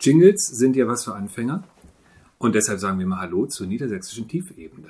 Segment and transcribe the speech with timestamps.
[0.00, 1.62] Jingles sind ja was für Anfänger.
[2.38, 4.88] Und deshalb sagen wir mal Hallo zur niedersächsischen Tiefebene.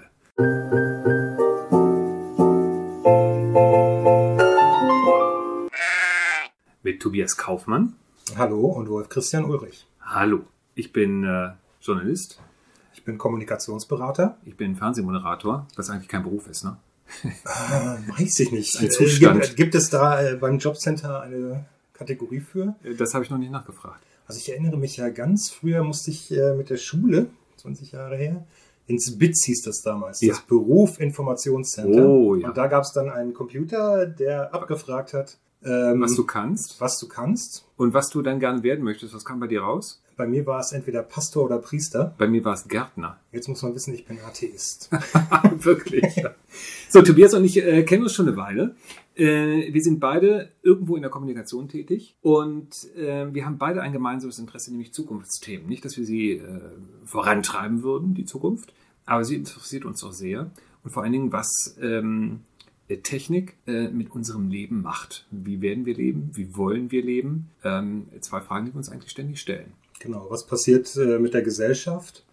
[6.83, 7.95] Mit Tobias Kaufmann.
[8.37, 9.87] Hallo und Wolf Christian Ulrich.
[10.01, 10.45] Hallo,
[10.75, 11.51] ich bin äh,
[11.81, 12.41] Journalist.
[12.95, 14.39] Ich bin Kommunikationsberater.
[14.45, 16.77] Ich bin Fernsehmoderator, was eigentlich kein Beruf ist, ne?
[17.25, 17.29] Äh,
[18.19, 18.77] weiß ich nicht.
[18.81, 19.43] Ein Zustand.
[19.43, 21.65] Gibt, gibt es da äh, beim Jobcenter eine
[21.95, 22.77] Kategorie für?
[22.85, 24.05] Äh, Das habe ich noch nicht nachgefragt.
[24.31, 27.27] Also ich erinnere mich ja ganz früher musste ich äh, mit der Schule,
[27.57, 28.47] 20 Jahre her,
[28.87, 30.35] ins BITS hieß das damals, Ja.
[30.35, 32.09] das Beruf Informationscenter.
[32.09, 32.47] Oh, ja.
[32.47, 36.97] Und da gab es dann einen Computer, der abgefragt hat, ähm, Was du kannst was
[37.01, 37.65] du kannst.
[37.77, 40.01] und was du dann gerne werden möchtest, was kam bei dir raus?
[40.17, 42.15] Bei mir war es entweder Pastor oder Priester.
[42.17, 43.19] Bei mir war es Gärtner.
[43.33, 44.91] Jetzt muss man wissen, ich bin Atheist.
[45.59, 46.05] Wirklich.
[46.89, 48.77] So, Tobias und ich äh, kennen uns schon eine Weile.
[49.15, 53.93] Äh, wir sind beide irgendwo in der Kommunikation tätig und äh, wir haben beide ein
[53.93, 55.69] gemeinsames Interesse, nämlich Zukunftsthemen.
[55.69, 56.61] Nicht, dass wir sie äh,
[57.05, 58.73] vorantreiben würden, die Zukunft,
[59.07, 60.51] aber sie interessiert uns auch sehr.
[60.83, 62.41] Und vor allen Dingen, was ähm,
[62.91, 65.27] äh, Technik äh, mit unserem Leben macht.
[65.31, 66.31] Wie werden wir leben?
[66.35, 67.51] Wie wollen wir leben?
[67.63, 69.73] Ähm, zwei Fragen, die wir uns eigentlich ständig stellen.
[70.01, 72.25] Genau, was passiert äh, mit der Gesellschaft?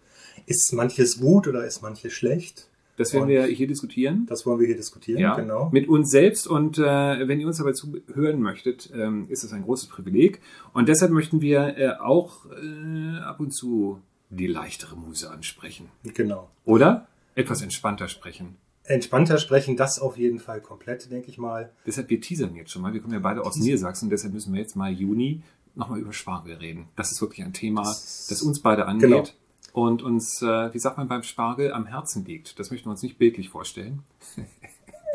[0.46, 2.68] Ist manches gut oder ist manches schlecht?
[2.98, 4.26] Das werden Und- wir hier diskutieren.
[4.28, 5.70] Das wollen wir hier diskutieren, Ja, genau.
[5.72, 6.46] mit uns selbst.
[6.46, 6.82] Und äh,
[7.28, 10.40] wenn ihr uns dabei zuhören möchtet, ähm, ist es ein großes Privileg.
[10.74, 15.86] Und deshalb möchten wir äh, auch äh, ab und zu die leichtere Muse ansprechen.
[16.02, 16.50] Genau.
[16.64, 18.56] Oder etwas entspannter sprechen.
[18.84, 21.70] Entspannter sprechen, das auf jeden Fall komplett, denke ich mal.
[21.86, 22.92] Deshalb, wir teasern jetzt schon mal.
[22.92, 24.10] Wir kommen ja beide aus Niedersachsen.
[24.10, 25.42] Deshalb müssen wir jetzt mal Juni
[25.74, 26.86] nochmal über Spargel reden.
[26.96, 29.08] Das ist wirklich ein Thema, das uns beide angeht.
[29.08, 29.24] Genau.
[29.72, 32.58] Und uns, äh, wie sagt man beim Spargel, am Herzen liegt.
[32.58, 34.02] Das möchten wir uns nicht bildlich vorstellen.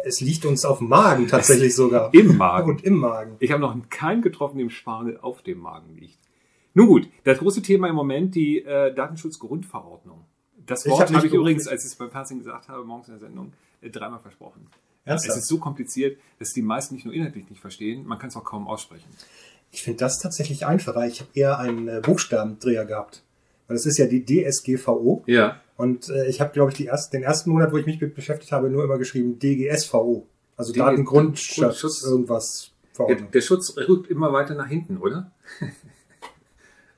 [0.05, 2.13] Es liegt uns auf dem Magen tatsächlich sogar.
[2.13, 2.71] Im Magen.
[2.71, 3.37] Und im Magen.
[3.39, 6.19] Ich habe noch keinen getroffen, dem Spargel auf dem Magen liegt.
[6.73, 10.25] Nun gut, das große Thema im Moment, die äh, Datenschutzgrundverordnung.
[10.65, 13.07] Das Wort hab habe nicht ich übrigens, als ich es beim Fernsehen gesagt habe, morgens
[13.07, 14.67] in der Sendung, äh, dreimal versprochen.
[15.05, 15.37] Ernsthaft?
[15.37, 18.36] Es ist so kompliziert, dass die meisten nicht nur inhaltlich nicht verstehen, man kann es
[18.36, 19.09] auch kaum aussprechen.
[19.71, 21.05] Ich finde das tatsächlich einfacher.
[21.08, 23.23] Ich habe eher einen äh, Buchstabendreher gehabt.
[23.73, 25.23] Weil das ist ja die DSGVO.
[25.26, 25.60] Ja.
[25.78, 28.14] Und äh, ich habe, glaube ich, die erst, den ersten Monat, wo ich mich mit
[28.14, 30.28] beschäftigt habe, nur immer geschrieben DGSVO.
[30.56, 32.04] Also Datengrundschutz, Grundschutz.
[32.04, 32.72] irgendwas.
[33.00, 35.32] Der, der Schutz rückt immer weiter nach hinten, oder?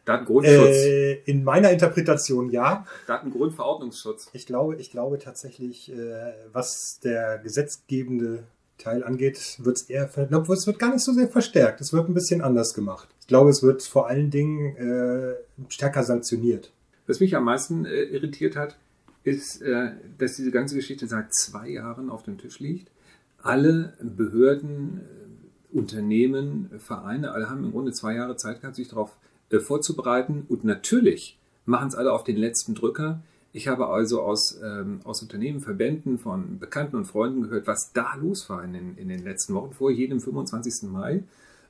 [0.04, 0.76] Datengrundschutz.
[0.76, 2.86] Äh, in meiner Interpretation ja.
[3.08, 4.32] Datengrundverordnungsschutz.
[4.34, 8.44] Ich glaube, ich glaube tatsächlich, äh, was der gesetzgebende
[8.78, 11.80] Teil angeht, wird es eher, obwohl es wird gar nicht so sehr verstärkt.
[11.80, 13.08] Es wird ein bisschen anders gemacht.
[13.26, 15.34] Ich glaube, es wird vor allen Dingen äh,
[15.70, 16.72] stärker sanktioniert.
[17.08, 18.78] Was mich am meisten äh, irritiert hat,
[19.24, 22.92] ist, äh, dass diese ganze Geschichte seit zwei Jahren auf dem Tisch liegt.
[23.40, 29.18] Alle Behörden, äh, Unternehmen, Vereine, alle haben im Grunde zwei Jahre Zeit gehabt, sich darauf
[29.50, 30.46] äh, vorzubereiten.
[30.48, 33.24] Und natürlich machen es alle auf den letzten Drücker.
[33.54, 38.14] Ich habe also aus, ähm, aus Unternehmen, Verbänden, von Bekannten und Freunden gehört, was da
[38.22, 40.92] los war in den, in den letzten Wochen, vor jedem 25.
[40.92, 41.24] Mai.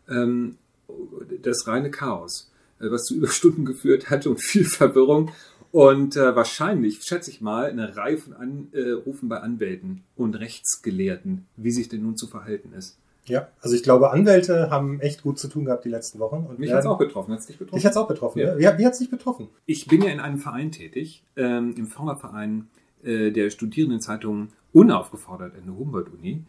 [0.10, 0.58] Ähm,
[1.41, 5.31] das reine Chaos, äh, was zu Überstunden geführt hat und viel Verwirrung
[5.75, 11.72] und äh, wahrscheinlich, schätze ich mal, eine Reihe von Anrufen bei Anwälten und Rechtsgelehrten, wie
[11.72, 12.97] sich denn nun zu verhalten ist.
[13.25, 16.45] Ja, also ich glaube, Anwälte haben echt gut zu tun gehabt die letzten Wochen.
[16.47, 17.34] Und Mich hat es auch betroffen.
[17.34, 17.75] Hat's dich betroffen?
[17.75, 18.40] Dich hat's auch betroffen.
[18.40, 18.57] Ja.
[18.57, 18.75] Ja.
[18.75, 19.50] Wie, wie hat es dich betroffen?
[19.66, 22.69] Ich bin ja in einem Verein tätig, ähm, im Förderverein
[23.03, 26.44] äh, der Studierendenzeitung Unaufgefordert an der Humboldt-Uni.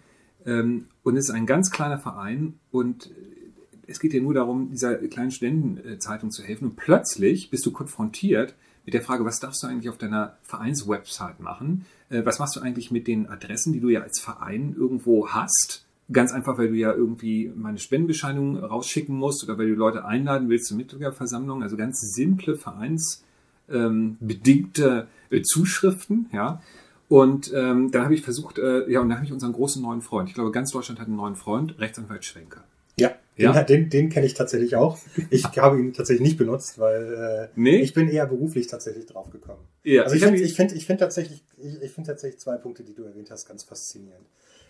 [0.44, 3.10] Ähm, und es ist ein ganz kleiner Verein und
[3.86, 6.68] es geht ja nur darum, dieser kleinen Studentenzeitung zu helfen.
[6.68, 8.54] Und plötzlich bist du konfrontiert
[8.84, 11.86] mit der Frage, was darfst du eigentlich auf deiner Vereinswebsite machen?
[12.08, 15.84] Äh, was machst du eigentlich mit den Adressen, die du ja als Verein irgendwo hast?
[16.12, 20.48] Ganz einfach, weil du ja irgendwie meine Spendenbescheinigung rausschicken musst oder weil du Leute einladen
[20.48, 21.62] willst zur Mitgliederversammlung.
[21.62, 23.24] Also ganz simple Vereins
[23.68, 26.62] ähm, äh, Zuschriften, ja.
[27.08, 30.00] Und ähm, da habe ich versucht, äh, ja, und da habe ich unseren großen neuen
[30.00, 30.28] Freund.
[30.28, 32.64] Ich glaube, ganz Deutschland hat einen neuen Freund, Rechtsanwalt Schwenker.
[33.36, 33.62] Ja, Ja.
[33.62, 34.98] den, den, den kenne ich tatsächlich auch.
[35.30, 37.76] Ich habe ihn tatsächlich nicht benutzt, weil äh, Nee?
[37.80, 39.60] ich bin eher beruflich tatsächlich drauf gekommen.
[39.84, 42.82] Ja, Also ich finde ich find, ich find tatsächlich, ich, ich find tatsächlich zwei Punkte,
[42.82, 44.26] die du erwähnt hast, ganz faszinierend.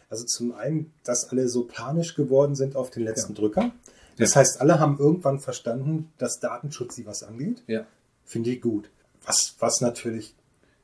[0.09, 3.73] Also zum einen, dass alle so panisch geworden sind auf den letzten Drücker.
[4.19, 4.41] Das Ja.
[4.41, 7.63] heißt, alle haben irgendwann verstanden, dass Datenschutz sie was angeht.
[7.67, 7.87] ja.
[8.25, 8.91] Finde ich gut.
[9.25, 10.35] Was, was natürlich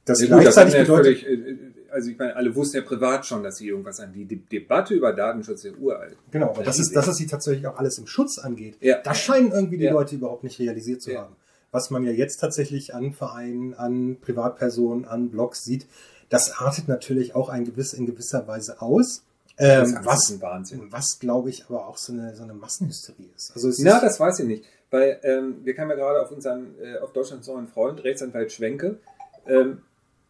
[0.05, 1.19] das Ja, gut, das gleichzeitig hat ja bedeutet.
[1.23, 4.25] völlig, äh, also ich meine, alle wussten ja privat schon, dass sie irgendwas an die,
[4.25, 6.17] die Debatte über Datenschutz ist ja uralt.
[6.31, 8.77] Genau, aber das ist, dass es sie tatsächlich auch alles im Schutz angeht.
[8.81, 8.99] Ja.
[9.03, 9.93] Das scheinen irgendwie die Ja.
[9.93, 11.23] Leute überhaupt nicht realisiert zu Ja.
[11.23, 11.37] haben.
[11.71, 15.87] Was man ja jetzt tatsächlich an Vereinen, an Privatpersonen, an Blogs sieht,
[16.29, 19.23] das artet natürlich auch ein gewiss, in gewisser Weise aus.
[19.57, 20.81] Das Ähm, ist was, ein Wahnsinn.
[20.91, 23.53] was glaube ich aber auch so eine, so eine Massenhysterie ist.
[23.55, 24.65] Also Na, ist, das weiß ich nicht.
[24.91, 28.99] weil ähm, wir kamen ja gerade auf unseren, äh, auf Deutschlands neuen Freund, Rechtsanwalt Schwenke.
[29.47, 29.83] Ähm,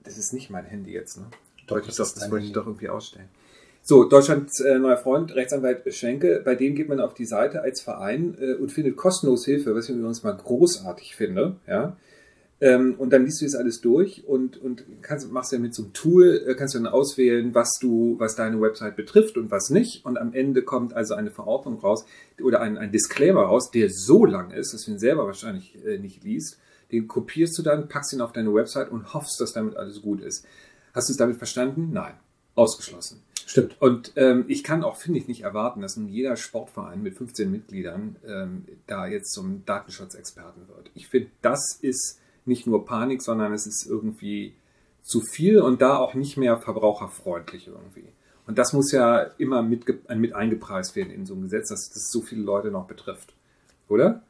[0.04, 1.26] das ist nicht mein Handy jetzt, ne?
[1.66, 3.28] Doch, das, das wollte ich doch irgendwie ausstellen.
[3.84, 7.80] So, Deutschlands äh, neuer Freund, Rechtsanwalt Schwenke, bei dem geht man auf die Seite als
[7.80, 11.96] Verein äh, und findet kostenlos Hilfe, was ich übrigens mal großartig finde, ja.
[12.62, 15.82] Ähm, und dann liest du das alles durch und, und kannst, machst ja mit so
[15.82, 19.68] einem Tool, äh, kannst du dann auswählen, was du, was deine Website betrifft und was
[19.70, 20.04] nicht.
[20.04, 22.04] Und am Ende kommt also eine Verordnung raus
[22.40, 25.98] oder ein, ein Disclaimer raus, der so lang ist, dass du ihn selber wahrscheinlich äh,
[25.98, 26.60] nicht liest.
[26.92, 30.20] Den kopierst du dann, packst ihn auf deine Website und hoffst, dass damit alles gut
[30.20, 30.46] ist.
[30.92, 31.90] Hast du es damit verstanden?
[31.92, 32.14] Nein.
[32.54, 33.22] Ausgeschlossen.
[33.46, 33.80] Stimmt.
[33.80, 37.50] Und ähm, ich kann auch, finde ich, nicht erwarten, dass nun jeder Sportverein mit 15
[37.50, 40.90] Mitgliedern ähm, da jetzt zum Datenschutzexperten wird.
[40.94, 44.54] Ich finde, das ist nicht nur Panik, sondern es ist irgendwie
[45.02, 48.04] zu viel und da auch nicht mehr verbraucherfreundlich irgendwie.
[48.46, 49.84] Und das muss ja immer mit,
[50.14, 53.34] mit eingepreist werden in so einem Gesetz, dass das so viele Leute noch betrifft.
[53.88, 54.22] Oder?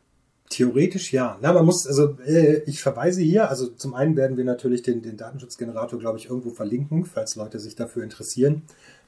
[0.53, 1.39] Theoretisch ja.
[1.41, 5.03] Na, man muss, also äh, ich verweise hier, also zum einen werden wir natürlich den,
[5.03, 8.63] den Datenschutzgenerator, glaube ich, irgendwo verlinken, falls Leute sich dafür interessieren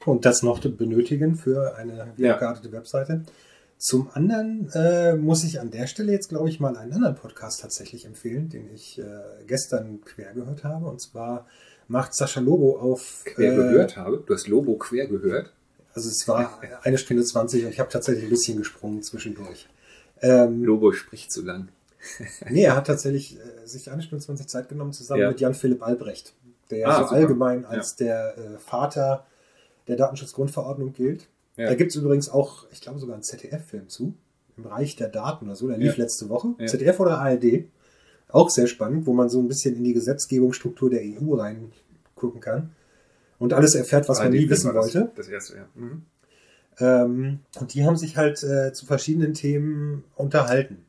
[0.05, 2.37] und das noch benötigen für eine Ja.
[2.37, 3.23] geartete Webseite.
[3.77, 7.61] Zum anderen äh, muss ich an der Stelle jetzt, glaube ich, mal einen anderen Podcast
[7.61, 9.03] tatsächlich empfehlen, den ich äh,
[9.45, 10.85] gestern quer gehört habe.
[10.87, 11.45] Und zwar
[11.87, 13.21] macht Sascha Lobo auf.
[13.25, 14.23] Quer äh, gehört habe.
[14.25, 15.51] Du hast Lobo quer gehört.
[15.93, 19.67] Also es war eine Stunde 20 und ich habe tatsächlich ein bisschen gesprungen zwischendurch.
[20.21, 21.67] Ähm, Lobo spricht zu lang.
[22.49, 25.29] Nee, er hat tatsächlich äh, sich eine Stunde 20 Zeit genommen, zusammen Ja.
[25.29, 26.33] mit Jan-Philipp Albrecht,
[26.69, 27.15] der ja Ah, so super.
[27.15, 29.25] allgemein als der äh, Vater
[29.87, 31.27] der Datenschutzgrundverordnung gilt.
[31.57, 31.67] Ja.
[31.67, 34.13] Da gibt es übrigens auch, ich glaube, sogar einen ZDF-Film zu,
[34.57, 36.03] im Reich der Daten oder so, der lief Ja.
[36.03, 36.49] letzte Woche.
[36.59, 36.67] Ja.
[36.67, 37.65] ZDF oder ARD.
[38.29, 42.71] Auch sehr spannend, wo man so ein bisschen in die Gesetzgebungsstruktur der EU reingucken kann
[43.39, 45.11] und alles erfährt, was man nie ARD wissen war das, wollte.
[45.15, 45.65] Das erste, ja.
[45.75, 46.03] Mhm.
[46.79, 50.85] Ähm, und die haben sich halt äh, zu verschiedenen Themen unterhalten.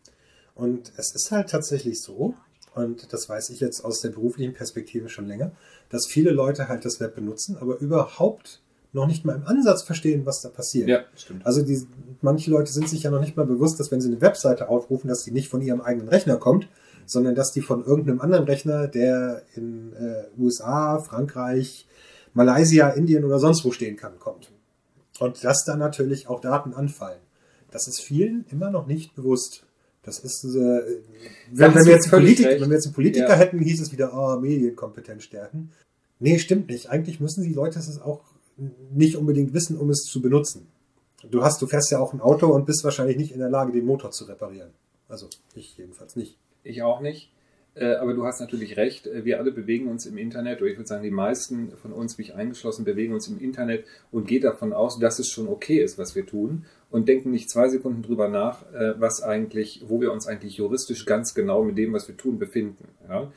[0.54, 2.34] Und es ist halt tatsächlich so,
[2.74, 5.52] und das weiß ich jetzt aus der beruflichen Perspektive schon länger,
[5.88, 8.60] dass viele Leute halt das Web benutzen, aber überhaupt
[8.92, 10.88] noch nicht mal im Ansatz verstehen, was da passiert.
[10.88, 11.44] Ja, stimmt.
[11.46, 11.86] Also die,
[12.22, 15.08] manche Leute sind sich ja noch nicht mal bewusst, dass wenn sie eine Webseite aufrufen,
[15.08, 16.68] dass die nicht von ihrem eigenen Rechner kommt,
[17.04, 21.86] sondern dass die von irgendeinem anderen Rechner, der in äh, USA, Frankreich,
[22.32, 24.50] Malaysia, Indien oder sonst wo stehen kann, kommt.
[25.18, 27.20] Und dass da natürlich auch Daten anfallen.
[27.70, 29.64] Das ist vielen immer noch nicht bewusst.
[30.02, 32.60] Das ist, äh, wenn, wenn, wir jetzt einen völlig Politiker, recht.
[32.60, 33.34] wenn wir jetzt einen Politiker Ja.
[33.34, 35.72] hätten, hieß es wieder, oh, Medienkompetenz stärken.
[36.20, 36.90] Nee, stimmt nicht.
[36.90, 38.22] Eigentlich müssen die Leute es auch
[38.92, 40.68] nicht unbedingt wissen, um es zu benutzen.
[41.28, 43.72] Du hast, du fährst ja auch ein Auto und bist wahrscheinlich nicht in der Lage,
[43.72, 44.70] den Motor zu reparieren.
[45.08, 46.38] Also ich jedenfalls nicht.
[46.62, 47.32] Ich auch nicht.
[47.76, 49.06] Äh, Aber du hast natürlich recht.
[49.06, 52.18] Äh, Wir alle bewegen uns im Internet, oder ich würde sagen, die meisten von uns,
[52.18, 55.98] mich eingeschlossen, bewegen uns im Internet und geht davon aus, dass es schon okay ist,
[55.98, 60.10] was wir tun und denken nicht zwei Sekunden drüber nach, äh, was eigentlich, wo wir
[60.10, 62.88] uns eigentlich juristisch ganz genau mit dem, was wir tun, befinden.
[63.08, 63.30] Ja?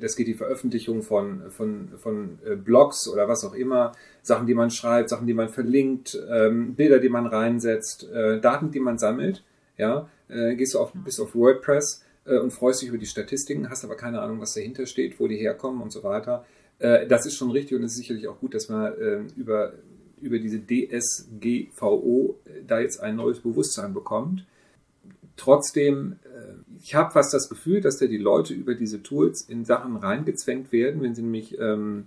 [0.00, 3.90] Das geht die Veröffentlichung von, von, von Blogs oder was auch immer,
[4.22, 8.78] Sachen, die man schreibt, Sachen, die man verlinkt, ähm, Bilder, die man reinsetzt, Daten, die
[8.78, 9.42] man sammelt.
[9.76, 13.96] Ja, gehst du auf, bist auf WordPress und freust dich über die Statistiken, hast aber
[13.96, 16.44] keine Ahnung, was dahinter steht, wo die herkommen und so weiter.
[16.80, 19.74] Äh, das ist schon richtig und es ist sicherlich auch gut, dass man äh, über,
[20.20, 24.46] über diese DSGVO äh, da jetzt ein neues Bewusstsein bekommt.
[25.36, 29.64] Trotzdem, äh, ich habe fast das Gefühl, dass da die Leute über diese Tools in
[29.64, 32.06] Sachen reingezwängt werden, wenn sie nämlich, ähm,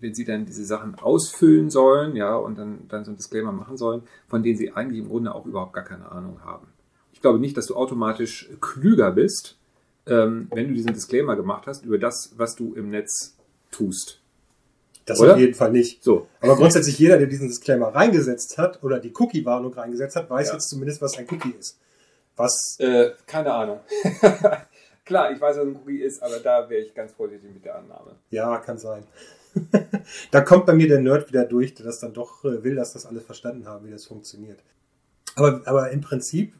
[0.00, 3.76] wenn sie dann diese Sachen ausfüllen sollen, ja, und dann, dann so ein Disclaimer machen
[3.76, 6.68] sollen, von denen sie eigentlich im Grunde auch überhaupt gar keine Ahnung haben.
[7.26, 9.58] Ich glaube nicht, dass du automatisch klüger bist,
[10.06, 13.36] ähm, wenn du diesen Disclaimer gemacht hast über das, was du im Netz
[13.72, 14.20] tust.
[15.06, 15.34] Das Oder?
[15.34, 16.04] auf jeden Fall nicht.
[16.04, 20.46] So, Aber grundsätzlich jeder, der diesen Disclaimer reingesetzt hat oder die Cookie-Warnung reingesetzt hat, weiß
[20.46, 20.52] Ja.
[20.54, 21.80] jetzt zumindest, was ein Cookie ist.
[22.36, 23.80] Was äh, keine Ahnung.
[25.04, 27.76] Klar, ich weiß, was ein Cookie ist, aber da wäre ich ganz vorsichtig mit der
[27.76, 28.12] Annahme.
[28.30, 29.02] Ja, kann sein.
[30.30, 32.92] da kommt bei mir der Nerd wieder durch, der das dann doch äh, will, dass
[32.92, 34.60] das alle verstanden haben, wie das funktioniert.
[35.34, 36.54] Aber, aber im Prinzip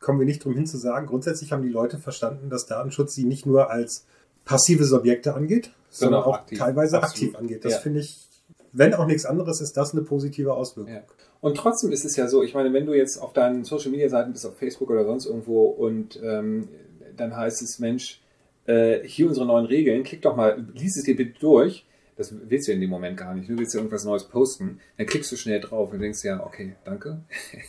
[0.00, 3.24] kommen wir nicht drum hin zu sagen, grundsätzlich haben die Leute verstanden, dass Datenschutz sie
[3.24, 4.06] nicht nur als
[4.44, 6.58] passive Subjekte angeht, sondern Sondern auch auch aktiv.
[6.58, 7.34] teilweise Absolut.
[7.34, 7.64] aktiv angeht.
[7.64, 7.78] Das Ja.
[7.80, 8.26] finde ich,
[8.72, 10.94] wenn auch nichts anderes, ist das eine positive Auswirkung.
[10.94, 11.02] Ja.
[11.40, 14.08] Und trotzdem ist es ja so, ich meine, wenn du jetzt auf deinen Social Media
[14.08, 16.68] Seiten bist, auf Facebook oder sonst irgendwo und ähm,
[17.16, 18.20] dann heißt es, Mensch,
[18.66, 21.84] äh, hier unsere neuen Regeln, klick doch mal, lies es dir bitte durch.
[22.20, 23.48] Das willst du in dem Moment gar nicht.
[23.48, 24.78] Du willst ja irgendwas Neues posten.
[24.98, 27.20] Dann klickst du schnell drauf und denkst ja, okay, danke.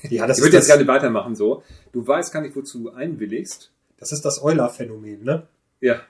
[0.10, 1.64] Ja, das ich würde jetzt das- gerne weitermachen so.
[1.94, 3.72] Du weißt gar nicht, wozu du einwilligst.
[3.98, 5.48] Das ist das Euler-Phänomen, ne?
[5.80, 6.02] Ja,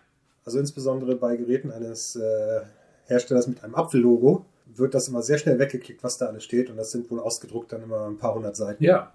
[0.43, 2.61] Also insbesondere bei Geräten eines äh,
[3.05, 4.45] Herstellers mit einem Apfellogo
[4.75, 6.69] wird das immer sehr schnell weggeklickt, was da alles steht.
[6.71, 8.83] Und das sind wohl ausgedruckt dann immer ein paar hundert Seiten.
[8.83, 9.13] ja.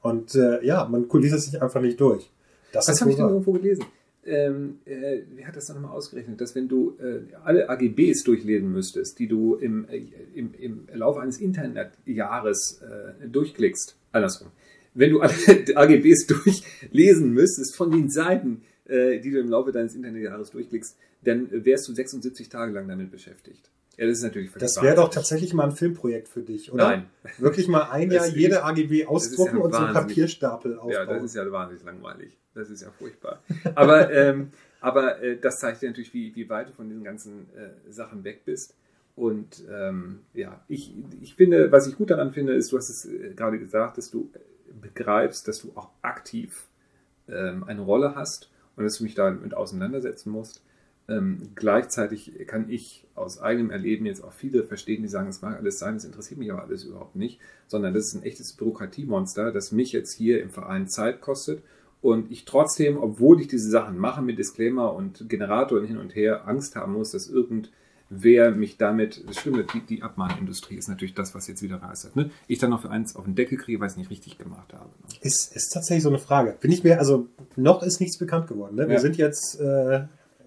[0.00, 2.28] Und äh, ja, man liest es sich einfach nicht durch.
[2.72, 3.84] Das Was habe ich denn irgendwo gelesen?
[4.24, 8.70] Ähm, äh, wie hat das dann nochmal ausgerechnet, dass wenn du äh, alle AGBs durchlesen
[8.70, 14.52] müsstest, die du im, äh, im, im Laufe eines Internetjahres äh, durchklickst, andersrum,
[14.94, 15.34] wenn du alle
[15.74, 21.48] AGBs durchlesen müsstest von den Seiten, äh, die du im Laufe deines Internetjahres durchklickst, dann
[21.50, 23.70] wärst du 76 Tage lang damit beschäftigt.
[23.96, 26.88] Ja, das ist natürlich Das wäre doch tatsächlich mal ein Filmprojekt für dich, oder?
[26.88, 27.06] Nein.
[27.38, 30.92] Wirklich mal ein Jahr jede AGB ausdrucken ja und so einen Papierstapel aufbauen.
[30.92, 32.38] Ja, das ist ja wahnsinnig langweilig.
[32.54, 33.42] Das ist ja furchtbar.
[33.74, 37.48] Aber, ähm, aber äh, das zeigt dir natürlich, wie, wie weit du von diesen ganzen
[37.54, 38.74] äh, Sachen weg bist.
[39.14, 43.04] Und ähm, ja, ich, ich finde, was ich gut daran finde, ist, du hast es
[43.04, 44.30] äh, gerade gesagt, dass du
[44.80, 46.66] begreifst, dass du auch aktiv
[47.28, 50.62] ähm, eine Rolle hast und dass du mich damit auseinandersetzen musst.
[51.08, 55.58] Ähm, gleichzeitig kann ich aus eigenem Erleben jetzt auch viele verstehen, die sagen, es mag
[55.58, 59.52] alles sein, es interessiert mich aber alles überhaupt nicht, sondern das ist ein echtes Bürokratiemonster,
[59.52, 61.62] das mich jetzt hier im Verein Zeit kostet
[62.02, 66.14] und ich trotzdem, obwohl ich diese Sachen mache mit Disclaimer und Generator und hin und
[66.16, 71.14] her, Angst haben muss, dass irgendwer mich damit, das Schlimme, die, die Abmahnindustrie ist natürlich
[71.14, 72.16] das, was jetzt wieder reißt.
[72.16, 72.30] Ne?
[72.48, 74.72] Ich dann noch für eins auf den Deckel kriege, weil ich es nicht richtig gemacht
[74.72, 74.90] habe.
[75.00, 75.14] Ne?
[75.20, 76.56] Ist, ist tatsächlich so eine Frage.
[76.60, 78.74] Bin ich mir, also noch ist nichts bekannt geworden.
[78.74, 78.88] Ne?
[78.88, 79.00] Wir ja.
[79.00, 80.02] sind jetzt äh,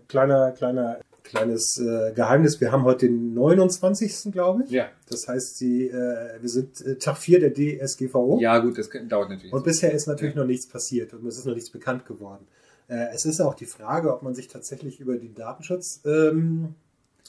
[0.08, 2.62] kleiner, kleiner, kleines äh, Geheimnis.
[2.62, 4.32] Wir haben heute den 29.
[4.32, 4.72] glaube ich.
[4.72, 4.88] Ja.
[5.10, 8.40] Das heißt, die, äh, wir sind äh, Tag 4 der DSGVO.
[8.40, 9.54] Ja, gut, das dauert natürlich.
[9.54, 10.42] Und bisher ist natürlich ja.
[10.42, 12.46] noch nichts passiert und es ist noch nichts bekannt geworden.
[12.88, 16.76] Äh, es ist auch die Frage, ob man sich tatsächlich über den Datenschutz ähm,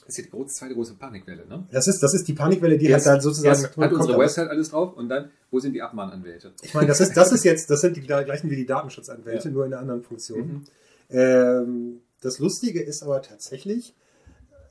[0.07, 1.67] das ist die große, zweite große Panikwelle, ne?
[1.69, 3.61] Das ist, das ist die Panikwelle, die jetzt, halt dann sozusagen.
[3.61, 6.53] Jetzt hat unsere Website alles drauf und dann, wo sind die Abmahnanwälte?
[6.61, 9.53] Ich meine, das ist, das ist jetzt, das sind die gleichen wie die Datenschutzanwälte, ja.
[9.53, 10.47] nur in einer anderen Funktion.
[10.47, 10.63] Mhm.
[11.09, 13.95] Ähm, das Lustige ist aber tatsächlich,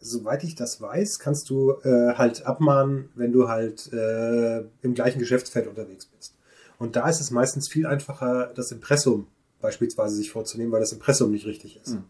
[0.01, 5.19] soweit ich das weiß, kannst du äh, halt abmahnen, wenn du halt äh, im gleichen
[5.19, 6.35] Geschäftsfeld unterwegs bist.
[6.79, 9.29] Und da ist es meistens viel einfacher, das Impressum
[9.61, 11.95] beispielsweise sich vorzunehmen, weil das Impressum nicht richtig ist.
[11.95, 12.05] Mhm.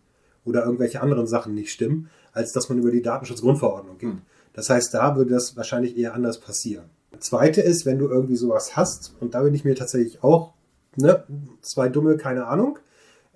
[0.44, 4.14] Oder irgendwelche anderen Sachen nicht stimmen, als dass man über die Datenschutzgrundverordnung geht.
[4.14, 4.22] Mhm.
[4.52, 6.86] Das heißt, da würde das wahrscheinlich eher anders passieren.
[7.18, 10.52] Zweite ist, wenn du irgendwie sowas hast, und da bin ich mir tatsächlich auch,
[10.96, 11.24] ne,
[11.62, 12.78] zwei Dumme, keine Ahnung,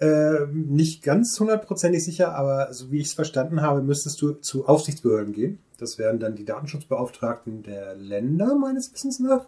[0.01, 4.67] äh, nicht ganz hundertprozentig sicher, aber so wie ich es verstanden habe, müsstest du zu
[4.67, 5.59] Aufsichtsbehörden gehen.
[5.79, 9.47] Das wären dann die Datenschutzbeauftragten der Länder, meines Wissens nach.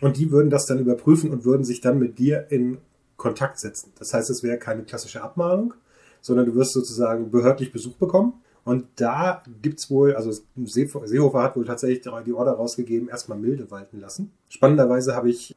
[0.00, 2.78] Und die würden das dann überprüfen und würden sich dann mit dir in
[3.16, 3.92] Kontakt setzen.
[3.98, 5.74] Das heißt, es wäre keine klassische Abmahnung,
[6.20, 8.34] sondern du wirst sozusagen behördlich Besuch bekommen.
[8.64, 13.70] Und da gibt es wohl, also Seehofer hat wohl tatsächlich die Order rausgegeben, erstmal milde
[13.70, 14.32] walten lassen.
[14.48, 15.54] Spannenderweise habe ich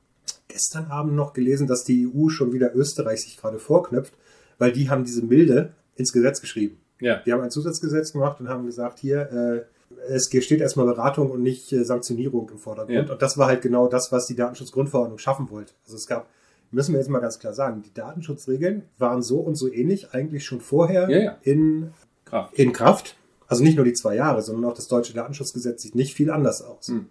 [0.60, 4.14] gestern Abend noch gelesen, dass die EU schon wieder Österreich sich gerade vorknöpft,
[4.58, 6.82] weil die haben diese Milde ins Gesetz geschrieben.
[7.00, 7.22] Ja.
[7.26, 11.42] Die haben ein Zusatzgesetz gemacht und haben gesagt, hier, äh, es steht erstmal Beratung und
[11.42, 13.08] nicht äh, Sanktionierung im Vordergrund.
[13.08, 13.14] Ja.
[13.14, 15.72] Und das war halt genau das, was die Datenschutzgrundverordnung schaffen wollte.
[15.86, 16.28] Also es gab,
[16.72, 20.44] müssen wir jetzt mal ganz klar sagen, die Datenschutzregeln waren so und so ähnlich eigentlich
[20.44, 21.38] schon vorher ja, ja.
[21.42, 21.94] In,
[22.26, 22.54] Kraft.
[22.60, 23.16] in Kraft.
[23.48, 26.62] Also nicht nur die zwei Jahre, sondern auch das deutsche Datenschutzgesetz sieht nicht viel anders
[26.62, 26.90] aus.
[26.90, 27.08] Hm.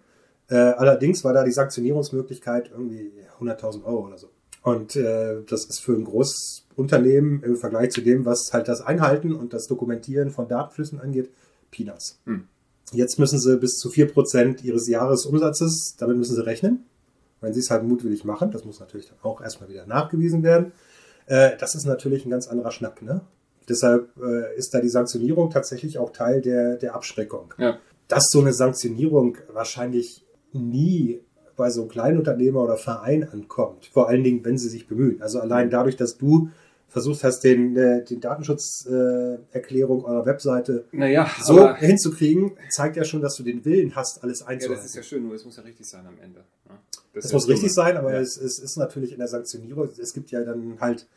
[0.49, 4.29] Äh, allerdings war da die Sanktionierungsmöglichkeit irgendwie 100.000 Euro oder so.
[4.63, 8.81] Und äh, das ist für ein großes Unternehmen im Vergleich zu dem, was halt das
[8.81, 11.29] Einhalten und das Dokumentieren von Datenflüssen angeht,
[11.71, 12.19] Peanuts.
[12.25, 12.47] Hm.
[12.91, 16.85] Jetzt müssen sie bis zu 4% ihres Jahresumsatzes, damit müssen sie rechnen.
[17.41, 20.73] Wenn sie es halt mutwillig machen, das muss natürlich dann auch erstmal wieder nachgewiesen werden.
[21.27, 23.01] Äh, das ist natürlich ein ganz anderer Schnack.
[23.01, 23.21] Ne?
[23.69, 27.53] Deshalb äh, ist da die Sanktionierung tatsächlich auch Teil der, der Abschreckung.
[27.57, 27.77] Ja.
[28.07, 31.21] Dass so eine Sanktionierung wahrscheinlich nie
[31.55, 33.87] bei so einem Kleinunternehmer oder Verein ankommt.
[33.87, 35.21] Vor allen Dingen, wenn sie sich bemühen.
[35.21, 36.49] Also allein dadurch, dass du
[36.87, 43.21] versucht hast, den, äh, den Datenschutzerklärung äh, eurer Webseite naja, so hinzukriegen, zeigt ja schon,
[43.21, 44.71] dass du den Willen hast, alles einzuhalten.
[44.71, 46.43] Ja, das ist ja schön, nur es muss ja richtig sein am Ende.
[46.67, 46.79] Ja,
[47.13, 48.19] das, das muss richtig sein, aber ja.
[48.19, 51.07] es, es, ist natürlich in der Sanktionierung, es gibt ja dann halt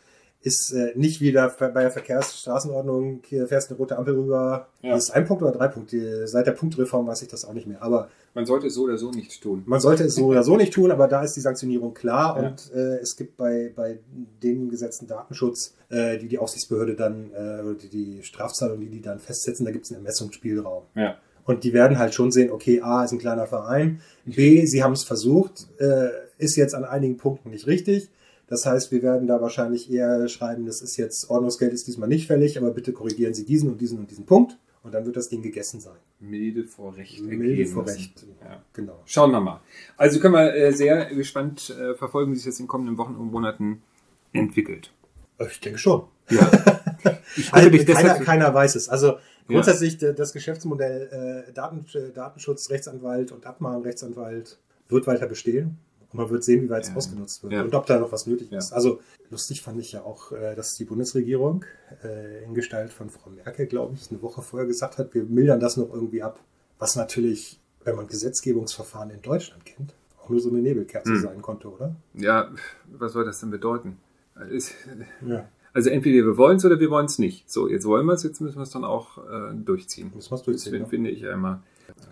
[0.42, 4.66] ist äh, nicht wieder bei der Verkehrsstraßenordnung, hier fährst eine rote Ampel rüber.
[4.82, 4.90] Ja.
[4.90, 6.26] Das ist ein Punkt oder drei Punkte.
[6.26, 7.80] Seit der Punktreform weiß ich das auch nicht mehr.
[7.80, 9.62] Aber man sollte es so oder so nicht tun.
[9.66, 12.48] Man sollte es so oder so nicht tun, aber da ist die Sanktionierung klar ja.
[12.48, 14.00] und äh, es gibt bei, bei
[14.42, 19.00] den Gesetzen Datenschutz, äh, die die Aufsichtsbehörde dann, äh, oder die, die Strafzahlung, die die
[19.00, 20.84] dann festsetzen, da gibt es einen Ermessungsspielraum.
[20.96, 21.18] Ja.
[21.44, 24.92] Und die werden halt schon sehen, okay, A ist ein kleiner Verein, B, sie haben
[24.92, 26.08] es versucht, äh,
[26.38, 28.10] ist jetzt an einigen Punkten nicht richtig
[28.52, 32.26] das heißt, wir werden da wahrscheinlich eher schreiben, das ist jetzt, Ordnungsgeld ist diesmal nicht
[32.26, 34.58] fällig, aber bitte korrigieren Sie diesen und diesen und diesen Punkt.
[34.82, 35.96] Und dann wird das Ding gegessen sein.
[36.20, 37.22] Milde vor Recht.
[37.22, 38.26] Milde vor Recht.
[38.44, 38.62] Ja.
[38.74, 39.00] Genau.
[39.06, 39.62] Schauen wir mal.
[39.96, 43.14] Also können wir äh, sehr gespannt äh, verfolgen, wie sich das in den kommenden Wochen
[43.14, 43.80] und Monaten
[44.34, 44.92] entwickelt.
[45.50, 46.02] Ich denke schon.
[46.28, 46.50] Ja.
[47.36, 48.90] ich also, keiner, keiner weiß es.
[48.90, 49.14] Also
[49.48, 50.12] grundsätzlich ja.
[50.12, 54.58] das Geschäftsmodell äh, Daten, Datenschutz, Rechtsanwalt und Abmahnrechtsanwalt
[54.90, 55.78] wird weiter bestehen.
[56.12, 56.96] Und man wird sehen, wie weit es Ja.
[56.96, 57.62] ausgenutzt wird Ja.
[57.62, 58.58] und ob da noch was nötig Ja.
[58.58, 58.72] ist.
[58.72, 59.00] Also
[59.30, 61.64] lustig fand ich ja auch, äh, dass die Bundesregierung
[62.04, 65.60] äh, in Gestalt von Frau Merkel, glaube ich, eine Woche vorher gesagt hat, wir mildern
[65.60, 66.38] das noch irgendwie ab.
[66.78, 71.20] Was natürlich, wenn man Gesetzgebungsverfahren in Deutschland kennt, auch nur so eine Nebelkerze Hm.
[71.22, 71.94] sein konnte, oder?
[72.14, 72.50] Ja,
[72.98, 73.98] was soll das denn bedeuten?
[74.50, 74.72] Es-
[75.26, 75.48] Ja.
[75.74, 77.50] Also entweder wir wollen es oder wir wollen es nicht.
[77.50, 80.12] So, jetzt wollen wir es, jetzt müssen wir es dann auch äh, durchziehen.
[80.14, 80.70] Müssen wir es Das durchziehen.
[80.72, 80.90] finde ne?
[80.90, 81.62] finde ich ja immer.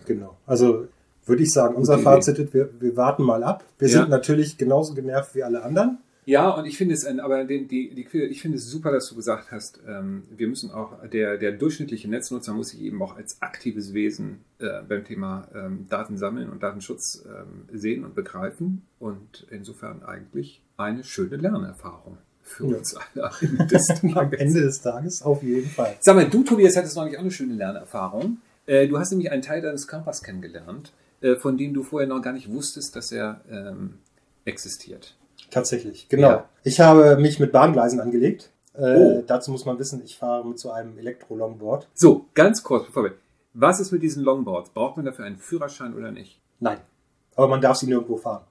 [0.07, 0.35] Genau.
[0.47, 0.87] Also
[1.25, 2.03] würde ich sagen, unser Idee.
[2.03, 3.63] Fazit ist, wir, wir warten mal ab.
[3.79, 3.99] Wir Ja.
[4.01, 5.99] sind natürlich genauso genervt wie alle anderen.
[6.25, 9.09] Ja, und ich finde es, ein, aber den, die, die, ich finde es super, dass
[9.09, 13.15] du gesagt hast, ähm, wir müssen auch, der, der durchschnittliche Netznutzer muss sich eben auch
[13.17, 18.83] als aktives Wesen äh, beim Thema ähm, Daten sammeln und Datenschutz ähm, sehen und begreifen.
[18.99, 22.77] Und insofern eigentlich eine schöne Lernerfahrung für Ja.
[22.77, 24.39] uns alle am Ende des Am Tages.
[24.39, 25.95] Ende des Tages auf jeden Fall.
[26.01, 28.37] Sag mal, du, Tobias, hattest noch nicht auch eine schöne Lernerfahrung.
[28.67, 30.93] Äh, du hast nämlich einen Teil deines Körpers kennengelernt, äh,
[31.39, 33.99] von dem du vorher noch gar nicht wusstest, dass er ähm,
[34.45, 35.15] existiert.
[35.49, 36.29] Tatsächlich, genau.
[36.29, 36.49] Ja.
[36.63, 38.51] Ich habe mich mit Bahngleisen angelegt.
[38.73, 39.23] Äh, Oh.
[39.27, 41.89] Dazu muss man wissen, ich fahre mit so einem Elektro-Longboard.
[41.93, 43.13] So, ganz kurz, bevor wir.
[43.53, 44.69] Was ist mit diesen Longboards?
[44.69, 46.39] Braucht man dafür einen Führerschein oder nicht?
[46.59, 46.77] Nein.
[47.35, 48.43] Aber man darf sie nirgendwo fahren.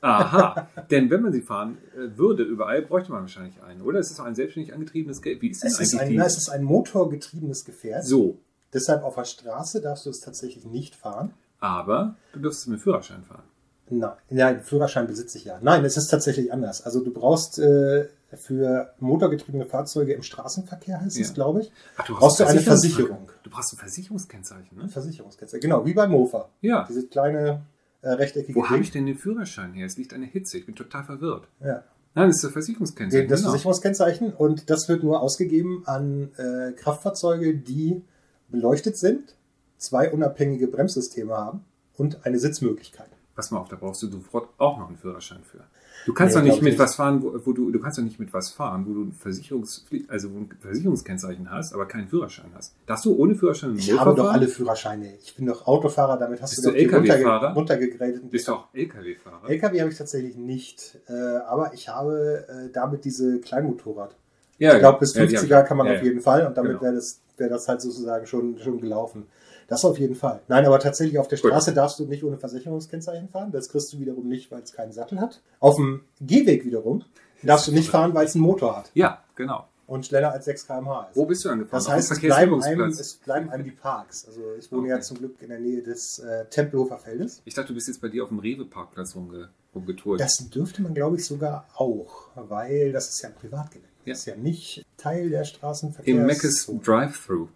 [0.00, 3.98] Aha, denn wenn man sie fahren äh, würde überall, bräuchte man wahrscheinlich einen, oder?
[3.98, 5.42] Es ist ein selbstständig angetriebenes Geld.
[5.42, 8.04] Wie ist Es ist, eigentlich ein, es ist ein motorgetriebenes Gefährt.
[8.04, 8.38] so,
[8.72, 11.32] Deshalb auf der Straße darfst du es tatsächlich nicht fahren.
[11.60, 13.42] Aber du dürftest mit Führerschein fahren.
[13.88, 15.58] Nein, nein, Führerschein besitze ich ja.
[15.62, 16.82] Nein, es ist tatsächlich anders.
[16.84, 21.34] Also du brauchst äh, für motorgetriebene Fahrzeuge im Straßenverkehr, heißt es, Ja.
[21.34, 23.30] glaube ich, Ach, du brauchst du eine Versicherung.
[23.44, 24.88] Du brauchst ein Versicherungskennzeichen, ne?
[24.88, 25.60] Versicherungskennzeichen.
[25.60, 26.48] Genau, wie beim Mofa.
[26.62, 26.84] Ja.
[26.88, 27.62] Diese kleine
[28.02, 29.86] äh, rechteckige Wo habe ich denn den Führerschein her?
[29.86, 30.58] Es liegt eine Hitze.
[30.58, 31.46] Ich bin total verwirrt.
[31.60, 31.84] Ja.
[32.14, 33.28] Nein, das ist das Versicherungskennzeichen.
[33.28, 33.50] Das genau.
[33.50, 38.02] Versicherungskennzeichen und das wird nur ausgegeben an äh, Kraftfahrzeuge, die
[38.48, 39.36] beleuchtet sind,
[39.78, 41.64] zwei unabhängige Bremssysteme haben
[41.96, 43.08] und eine Sitzmöglichkeit.
[43.34, 45.58] Pass mal auf, da brauchst du sofort auch noch einen Führerschein für.
[46.06, 46.78] Du kannst Nee, doch nicht mit nicht.
[46.78, 49.12] was fahren, wo, wo du, du kannst doch nicht mit was fahren, wo du ein
[49.12, 52.74] Versicherungspflicht, also ein Versicherungskennzeichen hast, aber keinen Führerschein hast.
[52.86, 54.34] Darfst du ohne Führerschein einen Ich Mofa habe doch fahren?
[54.36, 55.14] alle Führerscheine.
[55.22, 57.54] Ich bin doch Autofahrer, damit hast Bist du doch die runterge LKW-Fahrer?
[57.54, 58.30] runtergegradeten.
[58.30, 59.50] Bist du auch LKW-Fahrer?
[59.50, 64.16] LKW habe ich tatsächlich nicht, äh, aber ich habe äh, damit diese Kleinmotorrad.
[64.58, 66.04] ja, ich glaube, bis ja, die hab 50er kann man ja, auf ja.
[66.04, 66.82] jeden Fall und damit Genau.
[66.82, 69.26] wäre das, wäre das halt sozusagen schon, schon gelaufen.
[69.68, 70.40] Das auf jeden Fall.
[70.48, 71.50] Nein, aber tatsächlich auf der Gut.
[71.50, 73.50] Straße darfst du nicht ohne Versicherungskennzeichen fahren.
[73.52, 75.40] Das kriegst du wiederum nicht, weil es keinen Sattel hat.
[75.60, 77.04] Auf dem Gehweg wiederum
[77.42, 79.66] darfst du nicht fahren, weil es einen Motor hat Ja, genau.
[79.86, 81.16] und schneller als 6 km/h ist.
[81.16, 81.84] Wo bist du angefahren?
[81.84, 84.24] Das heißt, es bleiben, einem, es bleiben einem die Parks.
[84.26, 85.04] Also ich wohne ja Okay.
[85.04, 87.42] zum Glück in der Nähe des äh, Tempelhofer Feldes.
[87.44, 90.20] Ich dachte, du bist jetzt bei dir auf dem Rewe-Parkplatz rumge rumgetourt.
[90.20, 93.88] Das dürfte man, glaube ich, sogar auch, weil das ist ja ein Privatgelände.
[94.06, 94.12] Ja.
[94.12, 96.16] Das ist ja nicht Teil der Straßenverkehrs.
[96.18, 97.48] Im Meckes Drive-Thru.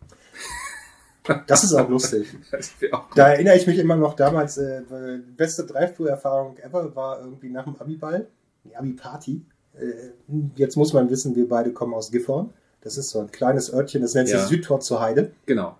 [1.46, 2.28] Das ist auch lustig.
[2.92, 7.50] Auch Da erinnere ich mich immer noch damals, äh, die beste Drive-Thru-Erfahrung ever war irgendwie
[7.50, 8.26] nach dem Abi-Ball,
[8.64, 9.42] die Abi-Party.
[9.78, 10.10] Äh,
[10.56, 12.50] jetzt muss man wissen, wir beide kommen aus Gifhorn.
[12.82, 14.46] Das ist so ein kleines Örtchen, das nennt sich Ja.
[14.46, 15.32] Südtor zur Heide.
[15.46, 15.76] Genau.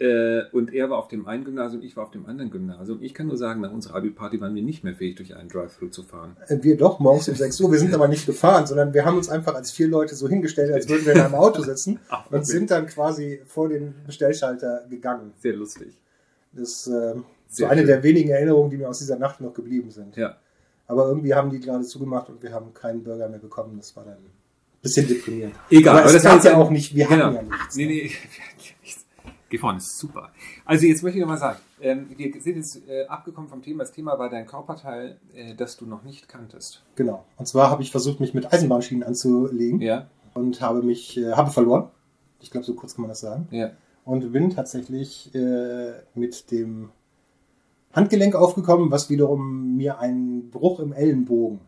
[0.00, 2.98] Äh, und er war auf dem einen Gymnasium, ich war auf dem anderen Gymnasium.
[3.00, 5.86] Ich kann nur sagen, nach unserer Abi-Party waren wir nicht mehr fähig, durch einen Drive-Thru
[5.86, 6.36] zu fahren.
[6.48, 7.70] Äh, Wir doch, morgens um 6 Uhr.
[7.70, 10.72] Wir sind aber nicht gefahren, sondern wir haben uns einfach als vier Leute so hingestellt,
[10.72, 14.84] als würden wir in einem Auto sitzen Ach, und sind dann quasi vor den Bestellschalter
[14.90, 15.32] gegangen.
[15.38, 15.96] Sehr lustig.
[16.52, 17.14] Das ist äh,
[17.48, 17.86] so eine schön.
[17.86, 20.16] der wenigen Erinnerungen, die mir aus dieser Nacht noch geblieben sind.
[20.16, 20.36] Ja.
[20.88, 23.76] Aber irgendwie haben die gerade zugemacht und wir haben keinen Burger mehr bekommen.
[23.78, 24.30] Das war dann ein
[24.82, 25.54] bisschen deprimierend.
[25.70, 27.26] Egal, aber, aber das war ja auch nicht, wir Genau.
[27.26, 27.76] hatten ja nichts.
[27.76, 27.92] Nee, ne?
[27.92, 28.10] nee,
[29.54, 30.30] Geh vorne, ist super.
[30.64, 33.84] Also jetzt möchte ich nochmal sagen, ähm, wir sind jetzt äh, abgekommen vom Thema.
[33.84, 36.82] Das Thema war dein Körperteil, äh, das du noch nicht kanntest.
[36.96, 37.24] Genau.
[37.36, 41.52] Und zwar habe ich versucht, mich mit Eisenbahnschienen anzulegen Ja, und habe mich, äh, habe
[41.52, 41.88] verloren.
[42.40, 43.46] Ich glaube, so kurz kann man das sagen.
[43.52, 43.70] ja.
[44.04, 46.90] Und bin tatsächlich äh, mit dem
[47.92, 51.60] Handgelenk aufgekommen, was wiederum mir einen Bruch im Ellenbogen,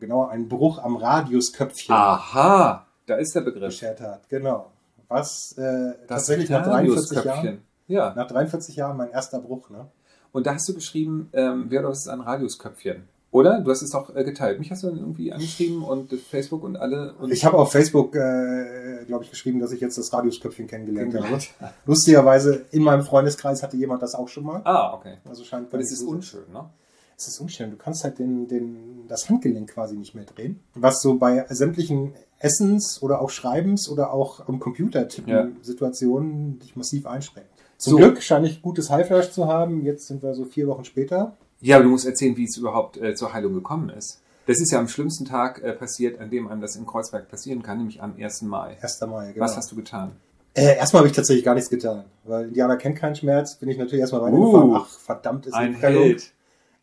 [0.00, 3.66] genauer einen Bruch am Radiusköpfchen Aha, da ist der Begriff.
[3.66, 4.30] beschert hat.
[4.30, 4.70] Genau.
[5.14, 7.62] Was äh, Das tatsächlich nach 43 Jahren.
[7.86, 9.70] Ja, nach 43 Jahren mein erster Bruch.
[9.70, 9.86] Ne?
[10.34, 13.04] und da hast du geschrieben, ähm, wer das ist ein Radiusköpfchen.
[13.30, 13.60] Oder?
[13.60, 14.58] Du hast es doch äh, geteilt.
[14.58, 17.14] Mich hast du dann irgendwie angeschrieben und Facebook und alle.
[17.14, 21.14] Und Ich habe auf Facebook, äh, glaube ich, geschrieben, dass ich jetzt das Radiusköpfchen kennengelernt
[21.14, 21.38] habe.
[21.86, 24.60] Lustigerweise, in meinem Freundeskreis hatte jemand das auch schon mal.
[24.64, 25.18] Ah, okay.
[25.28, 26.68] Also scheint Und es ist unschön, ne?
[27.16, 27.70] Es ist unschön.
[27.70, 30.60] Du kannst halt den, den, das Handgelenk quasi nicht mehr drehen.
[30.74, 35.48] Was so bei sämtlichen Essens- oder auch Schreibens- oder auch am Computer tippen Ja.
[35.62, 37.50] Situationen dich massiv einschränkt.
[37.78, 37.96] Zum So.
[37.98, 39.84] Glück scheine ich gutes Heilfleisch zu haben.
[39.84, 41.36] Jetzt sind wir so vier Wochen später.
[41.60, 44.20] Ja, aber du musst erzählen, wie es überhaupt äh, zur Heilung gekommen ist.
[44.46, 47.62] Das ist ja am schlimmsten Tag äh, passiert, an dem einem das in Kreuzberg passieren
[47.62, 48.42] kann, nämlich am 1.
[48.42, 48.76] Mai.
[48.82, 49.00] 1.
[49.02, 49.44] Mai, genau.
[49.46, 50.12] Was hast du getan?
[50.52, 53.56] Äh, erstmal habe ich tatsächlich gar nichts getan, weil Indianer kennt keinen Schmerz.
[53.56, 54.72] Bin ich natürlich erstmal Uh, weitergefahren.
[54.74, 56.02] Ach, verdammt, ist Ein Prellung.
[56.02, 56.32] Held.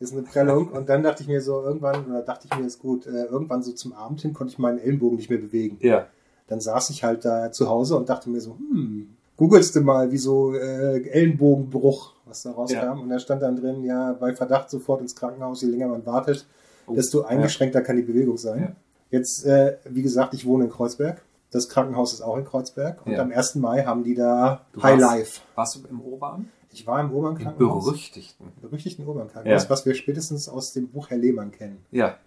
[0.01, 0.69] Ist eine Prellung.
[0.69, 3.61] Und dann dachte ich mir so, irgendwann, oder dachte ich mir, ist gut, äh, irgendwann
[3.63, 5.77] so zum Abend hin konnte ich meinen Ellenbogen nicht mehr bewegen.
[5.81, 6.07] Ja.
[6.47, 10.11] Dann saß ich halt da zu Hause und dachte mir so, hm, googelst du mal,
[10.11, 12.75] wie so äh, Ellenbogenbruch, was da rauskam.
[12.75, 12.91] Ja.
[12.93, 16.45] Und da stand dann drin, ja, bei Verdacht sofort ins Krankenhaus, je länger man wartet,
[16.87, 18.59] Oh, desto eingeschränkter kann die Bewegung sein.
[18.59, 18.75] Ja.
[19.19, 21.21] Jetzt, äh, wie gesagt, ich wohne in Kreuzberg.
[21.51, 23.05] Das Krankenhaus ist auch in Kreuzberg.
[23.05, 23.21] Und Ja.
[23.21, 23.55] am 1.
[23.59, 25.41] Mai haben die da Du High warst- Life.
[25.55, 26.49] Warst du im Urban?
[26.73, 27.85] Ich war im Im Urban-Krankenhaus.
[27.85, 28.47] berüchtigten.
[28.61, 29.69] berüchtigten Urban-Krankenhaus, Ja.
[29.69, 31.83] was wir spätestens aus dem Buch Herr Lehmann kennen.
[31.91, 32.17] Ja.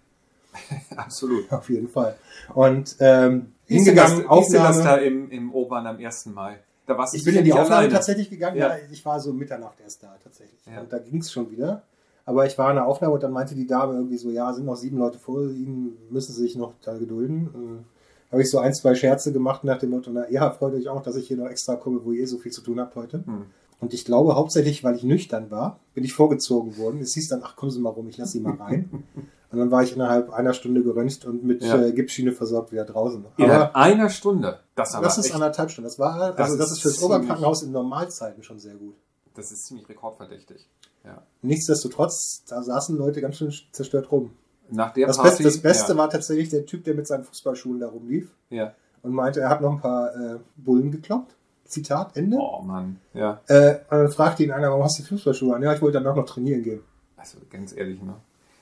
[0.95, 1.51] Absolut.
[1.51, 2.15] Auf jeden Fall.
[2.53, 4.83] Und ähm, Wie das, hingegangen, das Aufnahme.
[4.83, 6.27] da im, im Urban am 1.
[6.27, 6.59] Mai?
[6.85, 7.93] Da warst Ich bin in die Aufnahme alleine.
[7.93, 8.57] tatsächlich gegangen.
[8.57, 8.69] Ja.
[8.69, 8.83] Ja.
[8.91, 10.59] ich war so Mitternacht erst da tatsächlich.
[10.67, 10.81] Ja.
[10.81, 11.81] Und da ging es schon wieder.
[12.27, 14.65] Aber ich war in der Aufnahme und dann meinte die Dame irgendwie so, ja, sind
[14.65, 17.83] noch sieben Leute vor Ihnen, müssen Sie sich noch da gedulden.
[18.29, 20.87] Äh, Habe ich so ein, zwei Scherze gemacht nach dem Motto, na, ja, freut euch
[20.87, 23.23] auch, dass ich hier noch extra komme, wo ihr so viel zu tun habt heute.
[23.25, 23.45] Hm.
[23.79, 27.01] Und ich glaube hauptsächlich, weil ich nüchtern war, bin ich vorgezogen worden.
[27.01, 29.03] Es hieß dann, ach, kommen Sie mal rum, ich lasse Sie mal rein.
[29.51, 31.81] und dann war ich innerhalb einer Stunde geröntgt und mit Ja.
[31.81, 33.25] äh, Gipsschiene versorgt wieder draußen.
[33.37, 34.59] Innerhalb einer Stunde.
[34.75, 35.87] Das, aber das ist echt, anderthalb Stunden.
[35.87, 38.95] Das war, Das also das ist ist fürs Oberkrankenhaus in Normalzeiten schon sehr gut.
[39.35, 40.67] das ist ziemlich rekordverdächtig.
[41.03, 41.21] Ja.
[41.41, 44.31] Nichtsdestotrotz, da saßen Leute ganz schön zerstört rum.
[44.71, 45.29] Nach der Das, Party.
[45.29, 45.97] Beste, das Beste ja.
[45.99, 48.73] war tatsächlich der Typ, der mit seinen Fußballschuhen da rumlief Ja.
[49.03, 51.35] und meinte, er hat noch ein paar äh, Bullen gekloppt.
[51.65, 52.37] Zitat, Ende.
[52.37, 52.99] Oh Mann.
[53.13, 53.41] Ja.
[53.47, 55.63] Äh, und dann fragte ihn einer, warum hast du Fußballschuhe an?
[55.63, 56.81] Ja, ich wollte dann auch noch trainieren gehen.
[57.17, 58.15] Also ganz ehrlich, ne?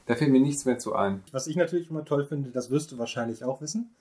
[0.05, 1.23] Da fällt mir nichts mehr zu ein.
[1.31, 3.91] Was ich natürlich immer toll finde, das wirst du wahrscheinlich auch wissen.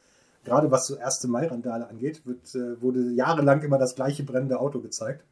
[0.45, 1.25] Gerade was so 1.
[1.25, 5.25] Mai-Randale angeht, wird, äh, wurde jahrelang immer das gleiche brennende Auto gezeigt,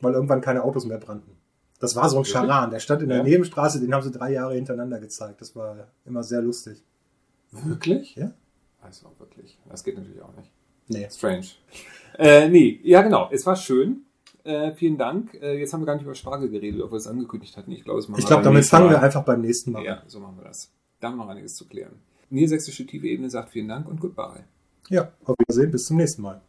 [0.00, 1.32] weil irgendwann keine Autos mehr brannten.
[1.80, 2.24] Das war so ein?
[2.24, 3.24] Scharan, der stand in der Ja.
[3.24, 5.40] Nebenstraße, den haben sie drei Jahre hintereinander gezeigt.
[5.40, 6.82] Das war immer sehr lustig.
[7.50, 8.16] Wirklich?
[8.16, 8.32] Ja?
[8.82, 9.58] Also wirklich.
[9.70, 10.50] Das geht natürlich auch nicht.
[10.88, 11.08] Nee.
[11.10, 11.46] Strange.
[12.16, 13.28] Äh, nee, ja genau.
[13.32, 14.04] Es war schön.
[14.44, 15.34] Äh, vielen Dank.
[15.42, 17.70] Äh, jetzt haben wir gar nicht über Spargel geredet, obwohl wir es angekündigt hatten.
[17.72, 19.84] Ich glaube, es machen Ich wir glaube, beim damit fangen wir einfach beim nächsten Mal
[19.84, 20.02] Ja, an.
[20.08, 20.72] so machen wir das.
[21.00, 22.00] Da haben wir noch einiges zu klären.
[22.30, 24.44] Niedersächsische Tiefe Ebene sagt vielen Dank und goodbye.
[24.88, 26.40] Ja, auf Wiedersehen, bis zum nächsten Mal.